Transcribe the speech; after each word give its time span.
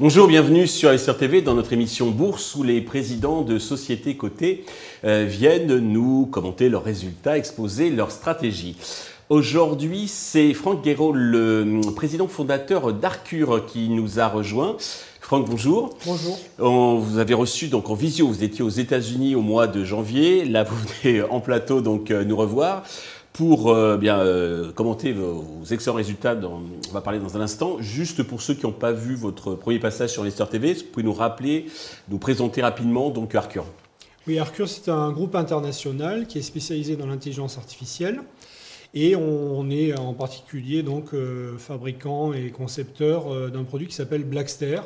Bonjour, 0.00 0.28
bienvenue 0.28 0.66
sur 0.66 0.96
SRTV 0.96 1.42
dans 1.42 1.54
notre 1.54 1.72
émission 1.72 2.10
Bourse 2.10 2.54
où 2.54 2.62
les 2.62 2.80
présidents 2.80 3.42
de 3.42 3.58
sociétés 3.58 4.16
cotées 4.16 4.64
euh, 5.04 5.26
viennent 5.28 5.78
nous 5.78 6.26
commenter 6.26 6.68
leurs 6.68 6.84
résultats, 6.84 7.36
exposer 7.36 7.90
leurs 7.90 8.12
stratégies. 8.12 8.76
Aujourd'hui, 9.28 10.08
c'est 10.08 10.54
Franck 10.54 10.82
Guéraud, 10.82 11.12
le 11.12 11.80
président 11.94 12.28
fondateur 12.28 12.94
d'Arcure, 12.94 13.66
qui 13.66 13.90
nous 13.90 14.20
a 14.20 14.28
rejoint. 14.28 14.78
Franck, 15.28 15.46
bonjour. 15.46 15.94
Bonjour. 16.06 16.38
On 16.58 16.96
vous 16.96 17.18
avez 17.18 17.34
reçu 17.34 17.68
donc 17.68 17.90
en 17.90 17.94
visio, 17.94 18.26
vous 18.26 18.42
étiez 18.42 18.64
aux 18.64 18.70
États-Unis 18.70 19.34
au 19.34 19.42
mois 19.42 19.66
de 19.66 19.84
janvier. 19.84 20.46
Là, 20.46 20.64
vous 20.64 20.74
venez 21.02 21.20
en 21.20 21.40
plateau 21.40 21.82
donc 21.82 22.10
euh, 22.10 22.24
nous 22.24 22.34
revoir 22.34 22.82
pour 23.34 23.68
euh, 23.68 23.98
bien 23.98 24.18
euh, 24.20 24.72
commenter 24.72 25.12
vos, 25.12 25.44
excellents 25.70 25.96
résultats. 25.96 26.34
on 26.42 26.92
va 26.94 27.02
parler 27.02 27.18
dans 27.18 27.36
un 27.36 27.42
instant. 27.42 27.76
Juste 27.78 28.22
pour 28.22 28.40
ceux 28.40 28.54
qui 28.54 28.64
n'ont 28.64 28.72
pas 28.72 28.92
vu 28.92 29.16
votre 29.16 29.54
premier 29.54 29.78
passage 29.78 30.12
sur 30.12 30.24
Lester 30.24 30.46
TV, 30.50 30.72
vous 30.72 30.84
pouvez 30.84 31.04
nous 31.04 31.12
rappeler, 31.12 31.66
nous 32.08 32.16
présenter 32.16 32.62
rapidement 32.62 33.10
donc 33.10 33.34
Arcure. 33.34 33.66
Oui, 34.26 34.38
Arcure, 34.38 34.66
c'est 34.66 34.90
un 34.90 35.12
groupe 35.12 35.34
international 35.34 36.26
qui 36.26 36.38
est 36.38 36.42
spécialisé 36.42 36.96
dans 36.96 37.06
l'intelligence 37.06 37.58
artificielle. 37.58 38.22
Et 38.94 39.14
on, 39.14 39.68
est 39.68 39.94
en 39.98 40.14
particulier 40.14 40.82
donc 40.82 41.12
euh, 41.12 41.58
fabricant 41.58 42.32
et 42.32 42.48
concepteur 42.48 43.50
d'un 43.50 43.64
produit 43.64 43.88
qui 43.88 43.94
s'appelle 43.94 44.24
Blackster, 44.24 44.80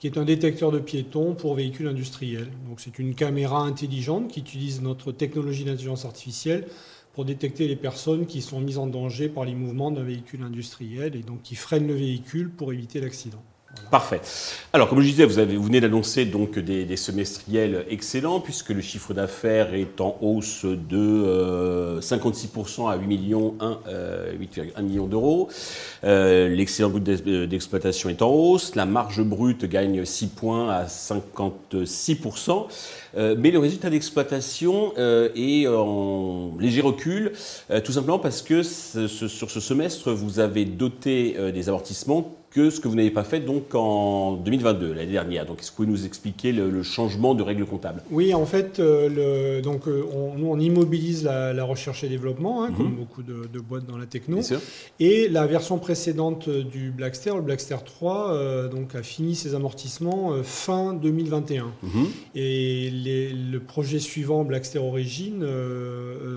qui 0.00 0.06
est 0.06 0.16
un 0.16 0.24
détecteur 0.24 0.72
de 0.72 0.78
piétons 0.78 1.34
pour 1.34 1.54
véhicules 1.54 1.86
industriels. 1.86 2.50
Donc 2.66 2.80
c'est 2.80 2.98
une 2.98 3.14
caméra 3.14 3.60
intelligente 3.60 4.28
qui 4.28 4.40
utilise 4.40 4.80
notre 4.80 5.12
technologie 5.12 5.64
d'intelligence 5.64 6.06
artificielle 6.06 6.66
pour 7.12 7.26
détecter 7.26 7.68
les 7.68 7.76
personnes 7.76 8.24
qui 8.24 8.40
sont 8.40 8.62
mises 8.62 8.78
en 8.78 8.86
danger 8.86 9.28
par 9.28 9.44
les 9.44 9.54
mouvements 9.54 9.90
d'un 9.90 10.02
véhicule 10.02 10.42
industriel 10.42 11.16
et 11.16 11.22
donc 11.22 11.42
qui 11.42 11.54
freinent 11.54 11.86
le 11.86 11.94
véhicule 11.94 12.50
pour 12.50 12.72
éviter 12.72 12.98
l'accident. 12.98 13.42
Parfait. 13.90 14.20
Alors, 14.72 14.88
comme 14.88 15.00
je 15.00 15.06
disais, 15.06 15.24
vous, 15.24 15.62
venez 15.64 15.80
d'annoncer 15.80 16.24
donc 16.24 16.58
des, 16.58 16.96
semestriels 16.96 17.84
excellents, 17.88 18.38
puisque 18.38 18.70
le 18.70 18.80
chiffre 18.80 19.14
d'affaires 19.14 19.74
est 19.74 20.00
en 20.00 20.16
hausse 20.20 20.64
de 20.64 21.98
56% 22.00 22.82
euh, 22.82 22.86
à 22.86 22.96
8 22.96 23.06
millions, 23.06 23.54
1, 23.60 23.78
euh, 23.88 24.32
million 24.80 25.06
d'euros. 25.06 25.48
Euh, 26.04 26.48
l'excellent 26.48 26.90
brut 26.90 27.02
d'exploitation 27.02 28.08
est 28.10 28.22
en 28.22 28.30
hausse. 28.30 28.76
La 28.76 28.86
marge 28.86 29.22
brute 29.22 29.64
gagne 29.64 30.04
6 30.04 30.28
points 30.28 30.70
à 30.70 30.86
56%. 30.86 32.66
mais 33.38 33.50
le 33.50 33.58
résultat 33.58 33.90
d'exploitation 33.90 34.92
est 34.96 35.66
en 35.66 36.56
léger 36.60 36.80
recul, 36.80 37.32
tout 37.84 37.92
simplement 37.92 38.20
parce 38.20 38.42
que 38.42 38.62
sur 38.62 39.50
ce 39.50 39.60
semestre, 39.60 40.12
vous 40.12 40.38
avez 40.38 40.64
doté 40.64 41.36
des 41.52 41.68
amortissements 41.68 42.39
que 42.50 42.68
ce 42.70 42.80
que 42.80 42.88
vous 42.88 42.96
n'avez 42.96 43.12
pas 43.12 43.22
fait 43.22 43.40
donc 43.40 43.74
en 43.74 44.32
2022, 44.32 44.92
l'année 44.92 45.12
dernière. 45.12 45.46
Donc, 45.46 45.60
est-ce 45.60 45.70
que 45.70 45.76
vous 45.76 45.84
pouvez 45.84 45.98
nous 45.98 46.04
expliquer 46.04 46.52
le, 46.52 46.82
changement 46.82 47.34
de 47.34 47.42
règles 47.42 47.64
comptables? 47.64 48.02
Oui, 48.10 48.34
en 48.34 48.46
fait, 48.46 48.80
euh, 48.80 49.56
le, 49.56 49.62
donc, 49.62 49.86
euh, 49.86 50.04
on, 50.12 50.36
nous, 50.36 50.48
on 50.48 50.58
immobilise 50.58 51.24
la, 51.24 51.62
recherche 51.64 52.02
et 52.02 52.08
développement, 52.08 52.64
hein, 52.64 52.72
comme 52.76 52.90
mhm. 52.90 52.96
beaucoup 52.96 53.22
de, 53.22 53.60
boîtes 53.60 53.86
dans 53.86 53.98
la 53.98 54.06
techno. 54.06 54.40
Et 54.98 55.28
la 55.28 55.46
version 55.46 55.78
précédente 55.78 56.48
du 56.48 56.90
Blackster, 56.90 57.32
le 57.36 57.42
Blackster 57.42 57.76
3, 57.84 58.32
euh, 58.32 58.68
donc, 58.68 58.94
a 58.94 59.02
fini 59.02 59.36
ses 59.36 59.54
amortissements 59.54 60.32
fin 60.42 60.94
2021. 60.94 61.72
Mhm. 61.82 62.06
Et 62.34 62.90
le 62.90 63.58
projet 63.58 64.00
suivant, 64.00 64.42
Blackster 64.44 64.80
Origin, 64.80 65.46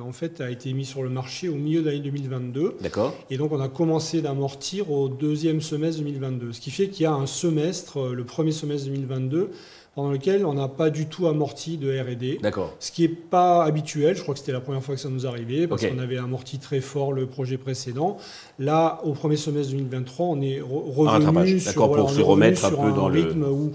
en 0.05 0.11
fait, 0.11 0.41
a 0.41 0.51
été 0.51 0.71
mis 0.73 0.85
sur 0.85 1.01
le 1.01 1.09
marché 1.09 1.49
au 1.49 1.55
milieu 1.55 1.81
de 1.81 1.87
l'année 1.87 2.01
2022. 2.01 2.75
D'accord. 2.81 3.15
Et 3.31 3.37
donc, 3.37 3.51
on 3.51 3.59
a 3.59 3.69
commencé 3.69 4.21
d'amortir 4.21 4.91
au 4.91 5.09
deuxième 5.09 5.61
semestre 5.61 6.02
2022. 6.11 6.53
Ce 6.53 6.61
qui 6.61 6.71
fait 6.71 6.87
qu'il 6.87 7.03
y 7.03 7.05
a 7.05 7.13
un 7.13 7.25
semestre, 7.25 7.99
euh, 7.99 8.13
le 8.13 8.23
premier 8.23 8.51
semestre 8.51 8.87
2022, 8.87 9.51
pendant 9.95 10.11
lequel 10.11 10.45
on 10.45 10.53
n'a 10.53 10.67
pas 10.67 10.89
du 10.89 11.05
tout 11.05 11.27
amorti 11.27 11.77
de 11.77 11.91
R&D. 11.91 12.39
D'accord. 12.41 12.73
Ce 12.79 12.91
qui 12.91 13.03
n'est 13.03 13.09
pas 13.09 13.63
habituel. 13.63 14.15
Je 14.15 14.23
crois 14.23 14.33
que 14.33 14.39
c'était 14.39 14.51
la 14.51 14.59
première 14.59 14.83
fois 14.83 14.95
que 14.95 15.01
ça 15.01 15.09
nous 15.09 15.27
arrivait 15.27 15.67
parce 15.67 15.85
qu'on 15.85 15.99
avait 15.99 16.17
amorti 16.17 16.57
très 16.57 16.81
fort 16.81 17.13
le 17.13 17.27
projet 17.27 17.57
précédent. 17.57 18.17
Là, 18.57 19.01
au 19.03 19.13
premier 19.13 19.37
semestre 19.37 19.71
2023, 19.73 20.25
on 20.25 20.41
est 20.41 20.61
revenu 20.61 21.59
sur, 21.59 21.91
pour 21.91 22.09
se 22.09 22.21
remettre 22.21 22.65
un 22.65 22.71
peu 22.71 22.91
dans 22.91 23.05
rythme 23.05 23.41
le... 23.41 23.51
où 23.51 23.71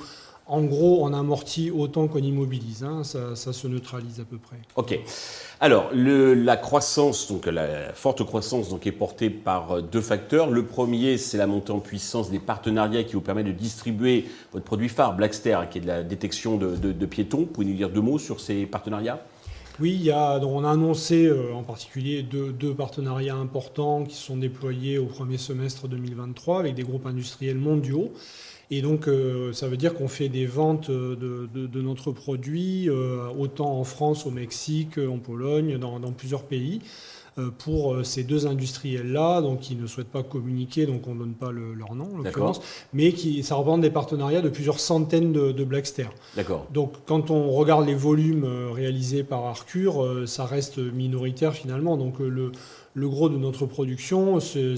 en 0.48 0.62
gros, 0.62 1.04
on 1.04 1.12
amortit 1.12 1.70
autant 1.70 2.08
qu'on 2.08 2.18
immobilise. 2.18 2.82
Hein. 2.82 3.04
ça, 3.04 3.34
se 3.36 3.68
neutralise 3.68 4.18
à 4.18 4.24
peu 4.24 4.38
près. 4.38 4.56
Ok. 4.76 4.98
Alors, 5.60 5.90
la 5.92 6.56
croissance, 6.56 7.28
donc 7.30 7.46
la 7.46 7.92
forte 7.92 8.24
croissance, 8.24 8.70
donc 8.70 8.86
est 8.86 8.92
portée 8.92 9.28
par 9.28 9.72
euh, 9.72 9.82
deux 9.82 10.00
facteurs. 10.00 10.50
Le 10.50 10.64
premier, 10.64 11.18
c'est 11.18 11.36
la 11.36 11.46
montée 11.46 11.72
en 11.72 11.80
puissance 11.80 12.30
des 12.30 12.38
partenariats 12.38 13.04
qui 13.04 13.12
vous 13.12 13.20
permettent 13.20 13.46
de 13.46 13.52
distribuer 13.52 14.26
votre 14.52 14.64
produit 14.64 14.88
phare, 14.88 15.14
Blackster, 15.14 15.58
qui 15.70 15.78
est 15.78 15.80
de 15.82 15.86
la 15.86 16.02
détection 16.02 16.56
de, 16.56 17.06
piétons. 17.06 17.44
Pouvez 17.44 17.66
nous 17.66 17.74
dire 17.74 17.90
deux 17.90 18.00
mots 18.00 18.18
sur 18.18 18.40
ces 18.40 18.64
partenariats? 18.64 19.22
Oui, 19.80 19.92
il 19.94 20.02
y 20.02 20.10
a, 20.10 20.38
on 20.38 20.64
a 20.64 20.70
annoncé 20.70 21.26
euh, 21.26 21.52
en 21.54 21.62
particulier 21.62 22.22
deux, 22.22 22.52
deux, 22.52 22.74
partenariats 22.74 23.36
importants 23.36 24.04
qui 24.04 24.16
sont 24.16 24.36
déployés 24.36 24.98
au 24.98 25.06
premier 25.06 25.38
semestre 25.38 25.86
2023 25.86 26.58
avec 26.58 26.74
des 26.74 26.82
groupes 26.82 27.06
industriels 27.06 27.58
mondiaux. 27.58 28.12
Et 28.70 28.82
donc, 28.82 29.08
euh, 29.08 29.52
ça 29.52 29.66
veut 29.66 29.78
dire 29.78 29.94
qu'on 29.94 30.08
fait 30.08 30.28
des 30.28 30.46
ventes 30.46 30.90
de, 30.90 31.80
notre 31.80 32.12
produit, 32.12 32.88
euh, 32.88 33.26
autant 33.38 33.78
en 33.78 33.84
France, 33.84 34.26
au 34.26 34.30
Mexique, 34.30 34.98
en 34.98 35.18
Pologne, 35.18 35.78
dans, 35.78 36.00
plusieurs 36.12 36.42
pays, 36.42 36.82
euh, 37.38 37.50
pour 37.56 38.04
ces 38.04 38.24
deux 38.24 38.46
industriels-là, 38.46 39.40
donc 39.40 39.60
qui 39.60 39.74
ne 39.74 39.86
souhaitent 39.86 40.10
pas 40.10 40.22
communiquer, 40.22 40.84
donc 40.84 41.06
on 41.06 41.14
ne 41.14 41.20
donne 41.20 41.32
pas 41.32 41.50
leur 41.50 41.94
nom, 41.94 42.10
en 42.14 42.18
l'occurrence, 42.18 42.60
mais 42.92 43.12
qui, 43.12 43.42
ça 43.42 43.54
représente 43.54 43.80
des 43.80 43.90
partenariats 43.90 44.42
de 44.42 44.50
plusieurs 44.50 44.80
centaines 44.80 45.32
de, 45.32 45.64
Blackster. 45.64 46.08
D'accord. 46.36 46.66
Donc, 46.72 46.92
quand 47.06 47.30
on 47.30 47.50
regarde 47.52 47.86
les 47.86 47.94
volumes 47.94 48.46
réalisés 48.74 49.22
par 49.22 49.46
Arcure, 49.46 50.24
ça 50.26 50.44
reste 50.44 50.78
minoritaire 50.78 51.54
finalement. 51.54 51.96
Donc, 51.96 52.18
le 52.18 52.52
le 52.98 53.08
gros 53.08 53.28
de 53.28 53.36
notre 53.36 53.66
production, 53.66 54.40
c'est 54.40 54.74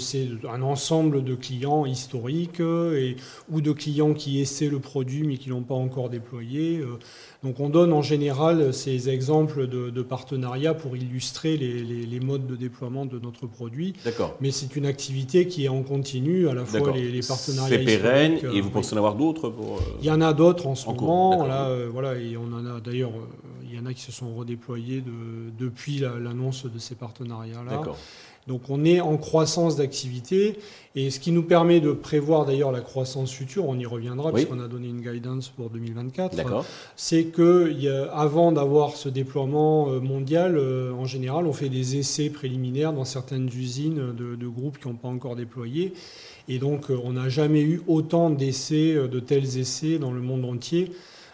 un 0.48 0.62
ensemble 0.62 1.24
de 1.24 1.34
clients 1.34 1.86
historiques 1.86 2.60
euh, 2.60 2.94
et, 2.96 3.16
ou 3.50 3.60
de 3.62 3.72
clients 3.72 4.12
qui 4.12 4.40
essaient 4.40 4.68
le 4.68 4.78
produit 4.78 5.26
mais 5.26 5.38
qui 5.38 5.48
ne 5.48 5.54
l'ont 5.54 5.62
pas 5.62 5.74
encore 5.74 6.10
déployé. 6.10 6.78
Euh. 6.78 6.98
Donc 7.42 7.60
on 7.60 7.70
donne 7.70 7.92
en 7.94 8.02
général 8.02 8.74
ces 8.74 9.08
exemples 9.08 9.66
de, 9.66 10.02
partenariats 10.02 10.74
pour 10.74 10.96
illustrer 10.96 11.56
les, 11.56 12.20
modes 12.20 12.46
de 12.46 12.56
déploiement 12.56 13.06
de 13.06 13.18
notre 13.18 13.46
produit. 13.46 13.94
D'accord. 14.04 14.36
Mais 14.40 14.50
c'est 14.50 14.76
une 14.76 14.84
activité 14.84 15.46
qui 15.46 15.64
est 15.64 15.68
en 15.68 15.82
continu, 15.82 16.48
à 16.48 16.54
la 16.54 16.66
fois 16.66 16.92
les, 16.92 17.20
partenariats. 17.26 17.78
C'est 17.78 17.84
pérenne 17.84 18.38
et 18.52 18.60
vous 18.60 18.68
euh, 18.68 18.72
pensez 18.72 18.94
en 18.94 18.98
avoir 18.98 19.14
d'autres 19.14 19.48
pour... 19.48 19.80
Il 20.00 20.06
y 20.06 20.10
en 20.10 20.20
a 20.20 20.34
d'autres 20.34 20.66
en 20.66 20.74
ce 20.74 20.86
moment. 20.86 21.46
Là, 21.46 21.70
voilà, 21.90 22.16
et 22.16 22.36
on 22.36 22.52
en 22.52 22.66
a 22.66 22.80
d'ailleurs 22.80 23.12
il 23.70 23.78
y 23.78 23.78
en 23.78 23.86
a 23.86 23.94
qui 23.94 24.02
se 24.02 24.12
sont 24.12 24.34
redéployés 24.34 25.02
depuis 25.58 25.98
l'annonce 25.98 26.66
de 26.66 26.78
ces 26.78 26.94
partenariats-là. 26.94 27.82
Donc 28.46 28.62
on 28.68 28.84
est 28.84 29.00
en 29.00 29.16
croissance 29.16 29.76
d'activité 29.76 30.58
et 30.96 31.10
ce 31.10 31.20
qui 31.20 31.30
nous 31.30 31.44
permet 31.44 31.78
de 31.80 31.92
prévoir 31.92 32.46
d'ailleurs 32.46 32.72
la 32.72 32.80
croissance 32.80 33.30
future, 33.30 33.68
on 33.68 33.78
y 33.78 33.86
reviendra 33.86 34.32
puisqu'on 34.32 34.58
a 34.58 34.66
donné 34.66 34.88
une 34.88 35.02
guidance 35.02 35.48
pour 35.48 35.70
2024, 35.70 36.36
c'est 36.96 37.26
que 37.26 37.72
avant 38.12 38.50
d'avoir 38.50 38.96
ce 38.96 39.08
déploiement 39.08 39.88
euh, 39.90 40.00
mondial, 40.00 40.56
euh, 40.56 40.92
en 40.92 41.04
général, 41.04 41.46
on 41.46 41.52
fait 41.52 41.68
des 41.68 41.96
essais 41.96 42.28
préliminaires 42.28 42.92
dans 42.92 43.04
certaines 43.04 43.46
usines 43.46 44.12
de, 44.16 44.34
de 44.34 44.48
groupes 44.48 44.78
qui 44.78 44.88
n'ont 44.88 44.94
pas 44.94 45.08
encore 45.08 45.36
déployé. 45.36 45.92
Et 46.48 46.58
donc 46.58 46.90
euh, 46.90 46.98
on 47.04 47.12
n'a 47.12 47.28
jamais 47.28 47.62
eu 47.62 47.82
autant 47.86 48.30
d'essais, 48.30 48.94
de 48.94 49.20
tels 49.20 49.58
essais 49.58 49.98
dans 49.98 50.10
le 50.10 50.20
monde 50.20 50.44
entier. 50.44 50.90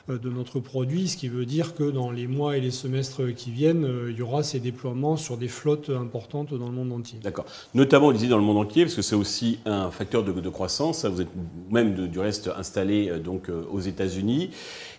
Euh, 0.09 0.19
de 0.19 0.31
notre 0.31 0.61
produit, 0.61 1.09
ce 1.09 1.17
qui 1.17 1.28
veut 1.28 1.47
dire 1.47 1.75
que 1.75 1.83
dans 1.83 2.12
les 2.12 2.28
mois 2.28 2.56
et 2.56 2.61
les 2.61 2.71
semestres 2.71 3.34
qui 3.34 3.50
viennent, 3.50 3.84
euh, 3.84 4.11
il 4.11 4.17
y 4.17 4.22
aura 4.22 4.44
ces 4.44 4.61
déploiements 4.61 5.17
sur 5.17 5.37
des 5.37 5.49
flottes 5.49 5.91
importantes 5.91 6.55
dans 6.55 6.67
le 6.67 6.73
monde 6.73 6.93
entier. 6.93 7.19
D'accord. 7.23 7.44
Notamment, 7.75 8.12
vous 8.12 8.26
dans 8.26 8.37
le 8.37 8.44
monde 8.44 8.58
entier, 8.58 8.85
parce 8.85 8.94
que 8.94 9.03
c'est 9.03 9.17
aussi 9.17 9.58
un 9.67 9.91
facteur 9.91 10.23
de, 10.23 10.49
croissance. 10.49 11.05
Vous 11.05 11.23
êtes 11.23 11.35
même 11.70 11.94
du 11.94 12.20
reste 12.20 12.49
installé 12.56 13.08
euh, 13.08 13.19
donc 13.19 13.50
aux 13.73 13.81
États-Unis 13.81 14.50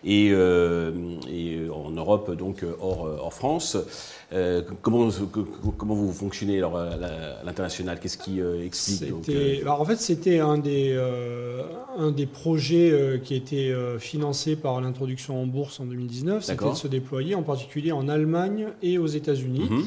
et, 0.04 0.34
en 0.34 1.92
Europe, 1.92 2.36
donc 2.36 2.66
hors, 2.82 3.34
France. 3.34 3.78
comment, 4.82 5.10
comment 5.78 5.96
vous 5.96 6.14
fonctionnez 6.14 6.58
alors, 6.58 6.78
à 6.78 7.44
l'international? 7.44 8.00
Qu'est-ce 8.00 8.18
qui 8.18 8.40
explique 8.40 9.14
En 9.68 9.86
fait, 9.86 9.98
c'était 9.98 10.40
un, 10.40 10.58
des 10.58 10.98
un 11.98 12.12
des 12.12 12.26
projets 12.26 13.20
qui 13.24 13.36
était 13.36 13.74
financé 14.00 14.56
par 14.56 14.80
l'international 14.82 14.97
introduction 14.98 15.42
en 15.42 15.46
bourse 15.46 15.80
en 15.80 15.86
2019, 15.86 16.44
c'était 16.44 16.70
de 16.70 16.76
se 16.76 16.88
déployer 16.88 17.36
en 17.36 17.44
particulier 17.44 17.92
en 17.92 18.08
Allemagne 18.08 18.68
et 18.82 18.98
aux 18.98 19.08
États-Unis. 19.08 19.68
Mhm. 19.70 19.84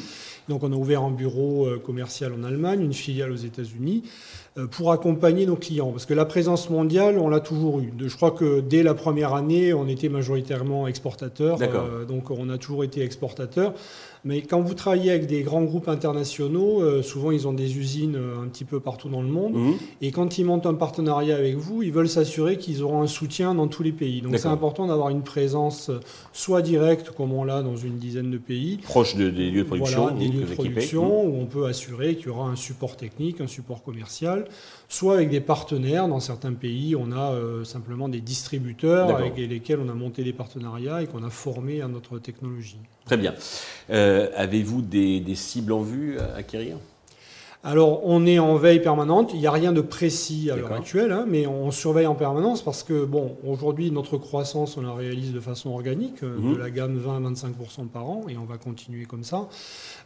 Donc 0.49 0.63
on 0.63 0.73
a 0.73 0.77
ouvert 0.77 1.03
un 1.03 1.11
bureau 1.11 1.69
commercial 1.85 2.33
en 2.33 2.43
Allemagne, 2.43 2.81
une 2.83 2.93
filiale 2.93 3.31
aux 3.31 3.37
États-Unis. 3.37 4.03
Euh, 4.59 4.67
pour 4.67 4.91
accompagner 4.91 5.47
nos 5.47 5.55
clients. 5.55 5.93
Parce 5.93 6.07
que 6.07 6.15
la 6.15 6.25
présence 6.25 6.71
mondiale, 6.71 7.19
on 7.19 7.29
l'a 7.29 7.39
toujours 7.39 7.79
eu. 7.79 7.93
Je 8.01 8.17
crois 8.17 8.33
que 8.33 8.59
dès 8.59 8.83
la 8.83 8.95
première 8.95 9.33
année, 9.33 9.73
on 9.73 9.87
était 9.87 10.09
majoritairement 10.09 10.89
exportateur. 10.89 11.59
Euh, 11.63 12.05
donc 12.05 12.33
on 12.33 12.49
a 12.49 12.59
toujours 12.59 12.83
été 12.83 13.03
exportateur. 13.03 13.75
Mais 14.25 14.43
quand 14.43 14.61
vous 14.61 14.75
travaillez 14.75 15.11
avec 15.11 15.27
des 15.27 15.43
grands 15.43 15.63
groupes 15.63 15.89
internationaux, 15.89 16.83
euh, 16.83 17.03
souvent 17.03 17.31
ils 17.31 17.49
ont 17.49 17.53
des 17.53 17.79
usines 17.79 18.17
un 18.17 18.49
petit 18.49 18.65
peu 18.65 18.81
partout 18.81 19.09
dans 19.09 19.23
le 19.23 19.29
monde. 19.29 19.55
Mhm. 19.55 19.75
Et 20.03 20.11
quand 20.11 20.39
ils 20.39 20.45
montent 20.45 20.67
un 20.67 20.75
partenariat 20.75 21.37
avec 21.37 21.57
vous, 21.57 21.83
ils 21.83 21.93
veulent 21.93 22.09
s'assurer 22.09 22.59
qu'ils 22.59 22.83
auront 22.83 23.03
un 23.03 23.07
soutien 23.07 23.55
dans 23.55 23.69
tous 23.69 23.83
les 23.83 23.93
pays. 23.93 24.21
Donc 24.21 24.39
c'est 24.39 24.49
important 24.49 24.87
d'avoir 24.87 25.11
une 25.11 25.23
présence 25.23 25.91
soit 26.33 26.63
directe, 26.63 27.11
comme 27.11 27.33
on 27.33 27.45
l'a 27.45 27.63
dans 27.63 27.77
une 27.77 27.99
dizaine 27.99 28.31
de 28.31 28.39
pays. 28.39 28.79
Proche 28.79 29.17
des 29.17 29.31
lieux 29.31 29.63
de 29.63 29.69
production. 29.69 30.03
Voilà, 30.03 30.19
des 30.19 30.29
lieux 30.29 30.45
de 30.45 30.55
production, 30.55 31.25
où 31.25 31.41
on 31.41 31.47
peut 31.47 31.67
assurer 31.67 32.17
qu'il 32.17 32.27
y 32.27 32.31
aura 32.31 32.49
un 32.49 32.57
support 32.57 32.97
technique, 32.97 33.41
un 33.41 33.47
support 33.47 33.83
commercial 33.83 34.47
soit 34.91 35.15
avec 35.15 35.31
des 35.31 35.41
partenaires. 35.41 36.09
Dans 36.09 36.21
certains 36.21 36.53
pays, 36.53 36.95
on 36.97 37.13
a 37.13 37.33
euh, 37.33 37.65
simplement 37.65 38.09
des 38.09 38.21
distributeurs 38.21 39.17
avec 39.17 39.37
lesquels 39.37 39.79
on 39.81 39.89
a 39.89 39.95
monté 39.95 40.25
des 40.25 40.33
partenariats 40.33 41.03
et 41.03 41.07
qu'on 41.07 41.23
a 41.23 41.31
formés 41.31 41.81
à 41.81 41.89
notre 41.89 42.19
technologie. 42.19 42.81
Très 43.11 43.17
bien. 43.17 43.35
Euh, 43.91 44.29
avez-vous 44.37 44.83
des, 44.83 45.35
cibles 45.35 45.73
en 45.73 45.81
vue 45.81 46.17
à 46.21 46.37
acquérir? 46.37 46.77
Alors, 47.65 48.03
on 48.05 48.25
est 48.25 48.39
en 48.39 48.55
veille 48.55 48.81
permanente. 48.81 49.33
Il 49.35 49.41
n'y 49.41 49.49
a 49.49 49.51
rien 49.51 49.73
de 49.73 49.81
précis 49.81 50.49
à 50.49 50.55
l'heure 50.55 50.73
actuelle, 50.73 51.11
hein, 51.11 51.25
mais 51.27 51.45
on 51.49 51.73
surveille 51.73 52.07
en 52.07 52.15
permanence 52.15 52.63
parce 52.63 52.85
que, 52.85 53.05
bon, 53.05 53.37
aujourd'hui, 53.45 53.91
notre 53.91 54.17
croissance, 54.17 54.77
on 54.77 54.83
la 54.83 54.95
réalise 54.95 55.33
de 55.33 55.41
façon 55.41 55.71
organique, 55.71 56.23
euh, 56.23 56.39
mhm. 56.39 56.55
de 56.55 56.59
la 56.61 56.71
gamme 56.71 56.99
20 56.99 57.17
à 57.17 57.31
25% 57.31 57.89
par 57.89 58.09
an, 58.09 58.27
et 58.29 58.37
on 58.39 58.45
va 58.45 58.59
continuer 58.59 59.07
comme 59.07 59.25
ça. 59.25 59.49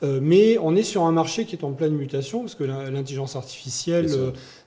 Euh, 0.02 0.20
mais 0.22 0.56
on 0.56 0.74
est 0.74 0.82
sur 0.82 1.02
un 1.02 1.12
marché 1.12 1.44
qui 1.44 1.56
est 1.56 1.64
en 1.64 1.72
pleine 1.72 1.92
mutation 1.92 2.40
parce 2.40 2.54
que 2.54 2.64
l'intelligence 2.64 3.36
artificielle 3.36 4.08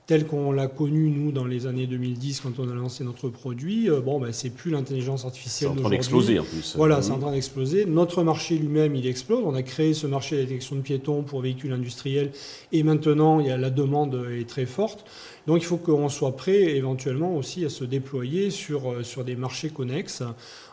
telle 0.08 0.26
qu'on 0.26 0.54
l'a 0.54 0.68
connue, 0.68 1.10
nous, 1.10 1.34
dans 1.34 1.46
les 1.46 1.68
années 1.68 1.86
2010, 1.86 2.40
quand 2.40 2.60
on 2.60 2.70
a 2.70 2.74
lancé 2.74 3.04
notre 3.04 3.28
produit, 3.28 3.90
euh, 3.90 4.00
bon, 4.00 4.22
ben, 4.22 4.32
c'est 4.32 4.50
plus 4.50 4.72
l'intelligence 4.72 5.26
artificielle 5.26 5.72
C'est 5.74 5.80
en 5.80 5.82
train 5.82 5.90
d'exploser, 5.90 6.40
en 6.40 6.46
plus. 6.46 6.76
Voilà, 6.78 7.02
c'est 7.02 7.12
en 7.12 7.20
train 7.20 7.34
d'exploser. 7.34 7.86
Notre 7.86 8.24
marché 8.24 8.58
lui-même, 8.58 8.96
il 8.96 9.06
explose. 9.06 9.44
On 9.46 9.54
a 9.54 9.64
créé 9.64 9.94
ce 9.94 10.08
marché 10.08 10.38
de 10.38 10.44
détection 10.44 10.78
de 10.78 10.82
piétons 10.82 11.24
pour 11.24 11.42
véhicules 11.42 11.74
industriels, 11.74 12.32
et 12.72 12.84
maintenant, 12.84 13.42
il 13.42 13.48
y 13.48 13.52
a, 13.52 13.58
la 13.58 13.70
demande 13.70 14.26
est 14.32 14.48
très 14.48 14.66
forte. 14.66 15.04
Donc, 15.46 15.62
il 15.62 15.66
faut 15.66 15.78
qu'on 15.78 16.08
soit 16.08 16.38
prêt, 16.38 16.78
éventuellement, 16.78 17.36
aussi 17.36 17.66
à 17.66 17.70
se 17.70 17.84
déployer 17.84 18.50
sur, 18.50 18.90
euh, 18.90 19.04
sur 19.04 19.26
des 19.26 19.36
marchés 19.36 19.70
connexes. 19.70 20.24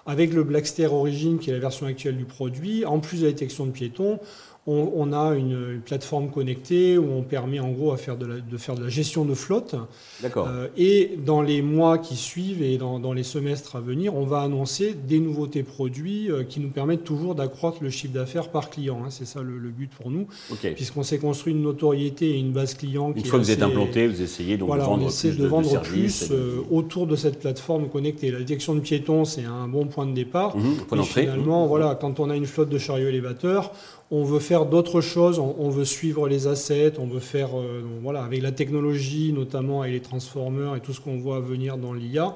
Avec 0.07 0.33
le 0.33 0.45
Blackster 0.45 0.87
Origin, 0.87 1.39
qui 1.39 1.51
est 1.51 1.55
la 1.55 1.59
version 1.59 1.87
actuelle 1.87 2.17
du 2.17 2.27
produit, 2.27 2.85
en 2.85 3.01
plus 3.01 3.23
de 3.23 3.27
la 3.27 3.33
détection 3.33 3.67
de 3.67 3.71
piétons, 3.73 4.21
on, 4.67 5.13
a 5.13 5.35
une, 5.35 5.81
plateforme 5.85 6.31
connectée 6.31 6.97
où 6.97 7.13
on 7.13 7.23
permet 7.23 7.61
en 7.61 7.71
gros 7.71 7.93
à 7.93 7.99
faire 7.99 8.17
de, 8.17 8.41
faire 8.57 8.75
de 8.75 8.83
la 8.83 8.89
gestion 8.89 9.27
de 9.27 9.35
flotte. 9.35 9.75
D'accord. 10.23 10.49
Euh, 10.49 10.69
et 10.79 11.19
dans 11.25 11.43
les 11.43 11.61
mois 11.61 11.99
qui 11.99 12.17
suivent 12.17 12.63
et 12.63 12.79
dans, 12.79 13.13
les 13.13 13.23
semestres 13.23 13.77
à 13.77 13.81
venir, 13.81 14.15
on 14.17 14.25
va 14.25 14.41
annoncer 14.41 14.95
des 14.95 15.19
nouveautés 15.19 15.63
produits 15.63 16.31
euh, 16.31 16.45
qui 16.45 16.61
nous 16.61 16.71
permettent 16.71 17.05
toujours 17.05 17.35
d'accroître 17.35 17.79
le 17.83 17.91
chiffre 17.91 18.15
d'affaires 18.15 18.49
par 18.49 18.71
client. 18.71 19.03
Hein. 19.05 19.09
C'est 19.11 19.27
ça 19.27 19.43
le, 19.43 19.59
but 19.69 19.91
pour 19.91 20.11
nous. 20.11 20.27
Puisqu'on 20.75 21.03
s'est 21.03 21.19
construit 21.19 21.53
une 21.53 21.63
notoriété 21.63 22.31
et 22.31 22.39
une 22.39 22.53
base 22.53 22.75
client. 22.75 23.13
Une 23.15 23.25
fois 23.25 23.39
que 23.39 23.45
vous 23.45 23.51
êtes 23.51 23.63
implanté, 23.63 24.07
vous 24.07 24.23
essayez 24.23 24.57
donc 24.57 24.75
de 24.75 24.81
vendre 24.81 25.11
plus 25.11 25.37
de, 25.37 25.47
vendre 25.47 25.81
plus 25.83 26.31
euh, 26.31 26.61
autour 26.71 27.07
de 27.07 27.17
cette 27.17 27.41
plateforme 27.41 27.89
connectée. 27.89 28.31
La 28.31 28.39
détection 28.39 28.75
de 28.75 28.81
piétons, 28.81 29.27
c'est 29.27 29.45
un 29.45 29.69
bon 29.69 29.87
point 29.87 30.07
de 30.07 30.15
départ. 30.15 30.57
Mmh, 30.57 31.03
finalement, 31.03 31.67
voilà, 31.67 31.99
quand 32.01 32.19
on 32.19 32.31
a 32.31 32.37
une 32.37 32.47
flotte 32.47 32.71
de 32.71 32.79
chariots 32.79 33.09
élévateurs, 33.09 33.73
on 34.11 34.23
veut 34.23 34.39
faire 34.39 34.67
d'autres 34.67 35.01
choses, 35.01 35.39
on, 35.39 35.71
veut 35.71 35.85
suivre 35.85 36.29
les 36.29 36.47
assets, 36.47 36.95
on 36.99 37.07
veut 37.07 37.21
faire, 37.21 37.59
euh, 37.59 37.83
voilà, 38.03 38.23
avec 38.23 38.43
la 38.43 38.53
technologie, 38.53 39.33
notamment 39.33 39.81
avec 39.81 39.95
les 39.95 40.01
transformers 40.01 40.77
et 40.77 40.81
tout 40.81 40.93
ce 40.93 41.01
qu'on 41.01 41.17
voit 41.17 41.41
venir 41.41 41.79
dans 41.79 41.95
l'IA, 41.95 42.35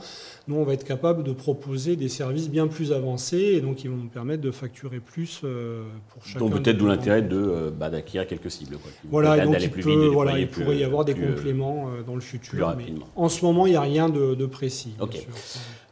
nous, 0.49 0.57
on 0.57 0.65
va 0.65 0.73
être 0.73 0.85
capable 0.85 1.23
de 1.23 1.33
proposer 1.33 1.97
des 1.97 2.09
services 2.09 2.49
bien 2.49 2.69
plus 2.69 2.93
avancés 2.93 3.53
et 3.55 3.61
donc 3.61 3.77
qui 3.77 3.89
vont 3.89 3.97
nous 3.97 4.09
permettre 4.09 4.43
de 4.43 4.51
facturer 4.51 4.99
plus 4.99 5.43
euh, 5.45 5.83
pour 6.09 6.25
chacun. 6.25 6.41
Donc 6.41 6.55
peut-être 6.55 6.79
d'où 6.79 6.87
l'intérêt 6.87 7.23
de, 7.23 7.37
euh, 7.37 7.71
bah, 7.71 7.91
d'acquérir 7.91 8.27
quelques 8.27 8.51
cibles. 8.51 8.79
Quoi, 8.79 8.91
voilà, 9.11 9.45
donc 9.45 9.57
il, 9.61 10.09
voilà, 10.09 10.39
il 10.39 10.49
pourrait 10.49 10.79
y 10.79 10.85
avoir 10.85 11.05
des 11.05 11.15
compléments 11.15 11.91
dans 12.07 12.15
le 12.15 12.21
futur. 12.23 12.75
Mais 12.77 12.87
en 13.15 13.29
ce 13.29 13.45
moment, 13.45 13.67
il 13.67 13.71
n'y 13.71 13.77
a 13.77 13.83
rien 13.83 14.09
de, 14.09 14.47
précis. 14.47 14.95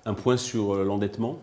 Un 0.07 0.15
point 0.15 0.37
sur 0.37 0.75
l'endettement? 0.85 1.39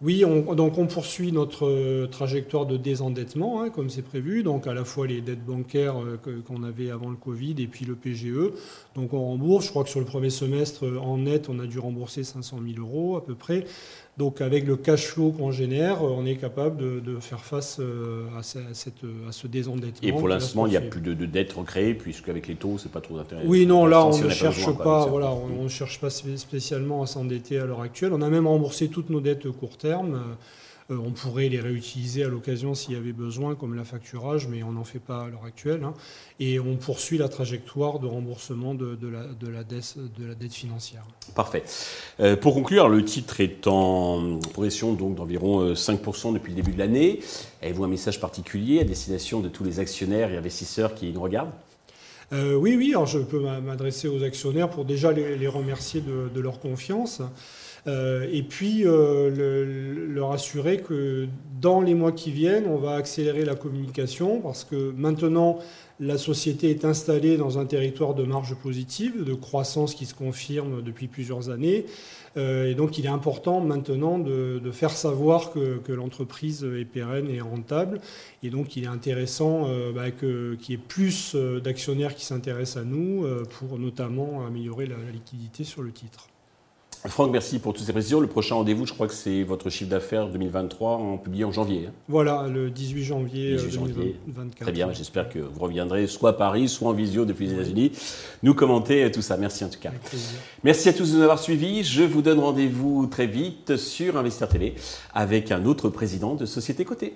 Oui, 0.00 0.24
on, 0.24 0.54
donc 0.54 0.78
on 0.78 0.86
poursuit 0.86 1.32
notre 1.32 1.66
euh, 1.66 2.06
trajectoire 2.06 2.66
de 2.66 2.76
désendettement, 2.76 3.62
hein, 3.62 3.70
comme 3.70 3.90
c'est 3.90 4.02
prévu, 4.02 4.44
donc 4.44 4.68
à 4.68 4.74
la 4.74 4.84
fois 4.84 5.08
les 5.08 5.20
dettes 5.20 5.44
bancaires 5.44 5.96
euh, 6.00 6.20
qu'on 6.46 6.62
avait 6.62 6.92
avant 6.92 7.10
le 7.10 7.16
Covid 7.16 7.56
et 7.58 7.66
puis 7.66 7.84
le 7.84 7.96
PGE. 7.96 8.52
Donc 8.94 9.12
on 9.12 9.24
rembourse, 9.24 9.64
je 9.66 9.70
crois 9.70 9.82
que 9.82 9.90
sur 9.90 9.98
le 9.98 10.06
premier 10.06 10.30
semestre, 10.30 10.86
euh, 10.86 10.98
en 10.98 11.18
net, 11.18 11.48
on 11.48 11.58
a 11.58 11.66
dû 11.66 11.80
rembourser 11.80 12.22
500 12.22 12.60
000 12.76 12.78
euros 12.78 13.16
à 13.16 13.24
peu 13.24 13.34
près. 13.34 13.64
Donc 14.18 14.40
avec 14.40 14.66
le 14.66 14.76
cash 14.76 15.06
flow 15.06 15.30
qu'on 15.30 15.52
génère, 15.52 16.02
on 16.02 16.26
est 16.26 16.34
capable 16.34 17.02
de, 17.02 17.20
faire 17.20 17.44
face 17.44 17.80
à, 18.36 18.42
cette, 18.42 19.04
à, 19.28 19.30
ce 19.30 19.46
désendettement. 19.46 20.08
Et 20.08 20.10
pour 20.10 20.26
l'instant, 20.26 20.66
il 20.66 20.70
n'y 20.70 20.76
a 20.76 20.80
plus 20.80 21.00
de, 21.00 21.14
de 21.14 21.24
dettes 21.24 21.52
recréées, 21.52 21.94
puisqu'avec 21.94 22.48
les 22.48 22.56
taux, 22.56 22.78
c'est 22.78 22.90
pas 22.90 23.00
trop 23.00 23.18
intéressant. 23.18 23.48
Oui, 23.48 23.64
non, 23.64 23.86
là, 23.86 24.04
on 24.04 24.18
ne 24.18 24.28
cherche 24.28 24.76
pas, 24.76 25.06
voilà, 25.06 25.30
on, 25.30 25.62
on 25.62 25.68
cherche 25.68 26.00
pas 26.00 26.10
spécialement 26.10 27.04
à 27.04 27.06
s'endetter 27.06 27.60
à 27.60 27.66
l'heure 27.66 27.80
actuelle. 27.80 28.12
On 28.12 28.20
a 28.20 28.28
même 28.28 28.48
remboursé 28.48 28.88
toutes 28.88 29.08
nos 29.08 29.20
dettes 29.20 29.48
court 29.52 29.76
terme. 29.76 29.87
Euh, 30.90 30.96
on 30.96 31.10
pourrait 31.10 31.48
les 31.48 31.60
réutiliser 31.60 32.24
à 32.24 32.28
l'occasion 32.28 32.74
s'il 32.74 32.94
y 32.94 32.96
avait 32.96 33.12
besoin, 33.12 33.54
comme 33.54 33.74
la 33.74 33.84
facturage, 33.84 34.48
mais 34.48 34.62
on 34.62 34.72
n'en 34.72 34.84
fait 34.84 34.98
pas 34.98 35.20
à 35.20 35.28
l'heure 35.28 35.44
actuelle. 35.44 35.84
Hein. 35.84 35.92
Et 36.40 36.58
on 36.58 36.76
poursuit 36.76 37.18
la 37.18 37.28
trajectoire 37.28 37.98
de 37.98 38.06
remboursement 38.06 38.74
de, 38.74 38.96
la, 39.02 39.24
de, 39.26 39.48
la, 39.48 39.64
dette, 39.64 39.96
de 40.18 40.26
la, 40.26 40.34
dette, 40.34 40.54
financière. 40.54 41.04
Parfait. 41.34 41.62
Euh, 42.20 42.36
pour 42.36 42.54
conclure, 42.54 42.88
le 42.88 43.04
titre 43.04 43.40
est 43.40 43.66
en 43.66 44.38
progression 44.38 44.94
donc 44.94 45.16
d'environ 45.16 45.74
5% 45.74 46.30
euh, 46.30 46.32
depuis 46.32 46.50
le 46.52 46.56
début 46.56 46.72
de 46.72 46.78
l'année. 46.78 47.20
Avez-vous 47.60 47.84
un 47.84 47.88
message 47.88 48.18
particulier 48.18 48.80
à 48.80 48.84
destination 48.84 49.40
de 49.40 49.48
tous 49.50 49.64
les 49.64 49.80
actionnaires 49.80 50.32
et 50.32 50.38
investisseurs 50.38 50.94
qui 50.94 51.12
nous 51.12 51.20
regardent? 51.20 51.52
Oui, 52.30 52.76
oui, 52.76 52.90
alors 52.90 53.06
je 53.06 53.20
peux 53.20 53.40
m'adresser 53.40 54.06
aux 54.06 54.22
actionnaires 54.22 54.68
pour 54.68 54.84
déjà 54.84 55.12
les, 55.12 55.48
remercier 55.48 56.02
de, 56.02 56.28
de, 56.28 56.40
leur 56.42 56.60
confiance. 56.60 57.22
Euh, 57.86 58.26
et 58.32 58.42
puis 58.42 58.82
euh, 58.84 60.08
leur 60.08 60.32
assurer 60.32 60.78
que 60.78 61.28
dans 61.60 61.80
les 61.80 61.94
mois 61.94 62.12
qui 62.12 62.30
viennent, 62.30 62.66
on 62.66 62.76
va 62.76 62.94
accélérer 62.94 63.44
la 63.44 63.54
communication 63.54 64.40
parce 64.40 64.64
que 64.64 64.92
maintenant, 64.96 65.58
la 66.00 66.18
société 66.18 66.70
est 66.70 66.84
installée 66.84 67.36
dans 67.36 67.58
un 67.58 67.66
territoire 67.66 68.14
de 68.14 68.22
marge 68.22 68.54
positive, 68.54 69.24
de 69.24 69.34
croissance 69.34 69.94
qui 69.94 70.06
se 70.06 70.14
confirme 70.14 70.82
depuis 70.82 71.08
plusieurs 71.08 71.50
années. 71.50 71.86
Euh, 72.36 72.70
et 72.70 72.74
donc 72.74 72.98
il 72.98 73.06
est 73.06 73.10
important 73.10 73.60
maintenant 73.60 74.18
de, 74.18 74.60
faire 74.70 74.90
savoir 74.90 75.50
que, 75.50 75.80
l'entreprise 75.92 76.64
est 76.64 76.84
pérenne 76.84 77.28
et 77.30 77.40
rentable. 77.40 78.00
Et 78.42 78.50
donc 78.50 78.76
il 78.76 78.84
est 78.84 78.88
intéressant 78.88 79.68
bah, 79.94 80.10
qu'il 80.10 80.56
y 80.68 80.72
ait 80.74 80.76
plus 80.76 81.34
d'actionnaires 81.64 82.14
qui 82.14 82.24
s'intéressent 82.24 82.82
à 82.82 82.84
nous 82.84 83.26
pour 83.58 83.78
notamment 83.78 84.46
améliorer 84.46 84.86
la 84.86 84.96
liquidité 85.12 85.64
sur 85.64 85.82
le 85.82 85.90
titre. 85.90 86.28
Franck, 87.06 87.30
merci 87.30 87.58
pour 87.58 87.72
toutes 87.72 87.84
ces 87.84 87.92
précisions. 87.92 88.20
Le 88.20 88.26
prochain 88.26 88.56
rendez-vous, 88.56 88.84
je 88.86 88.92
crois 88.92 89.06
que 89.06 89.14
c'est 89.14 89.42
votre 89.42 89.70
chiffre 89.70 89.90
d'affaires 89.90 90.28
2023 90.28 90.90
en 90.96 91.16
publié 91.18 91.44
en 91.44 91.52
janvier. 91.52 91.86
Hein. 91.88 91.92
Voilà, 92.08 92.46
le 92.48 92.70
18 92.70 93.04
janvier, 93.04 93.56
2024. 93.56 94.58
Très 94.58 94.72
bien, 94.72 94.92
j'espère 94.92 95.28
que 95.28 95.38
vous 95.38 95.60
reviendrez 95.60 96.06
soit 96.06 96.30
à 96.30 96.32
Paris, 96.32 96.68
soit 96.68 96.88
en 96.88 96.92
visio 96.92 97.24
depuis 97.24 97.46
les 97.46 97.54
États-Unis, 97.54 97.92
nous 98.42 98.54
commenter 98.54 99.10
tout 99.10 99.22
ça. 99.22 99.36
Merci 99.36 99.64
en 99.64 99.68
tout 99.68 99.80
cas. 99.80 99.92
Merci 100.64 100.88
à 100.88 100.92
tous 100.92 101.12
de 101.12 101.18
nous 101.18 101.22
avoir 101.22 101.38
suivis. 101.38 101.84
Je 101.84 102.02
vous 102.02 102.22
donne 102.22 102.40
rendez-vous 102.40 103.06
très 103.06 103.26
vite 103.26 103.76
sur 103.76 104.16
Investir 104.16 104.48
Télé 104.48 104.74
avec 105.14 105.52
un 105.52 105.64
autre 105.64 105.88
président 105.88 106.34
de 106.34 106.46
Société 106.46 106.84
Côté. 106.84 107.14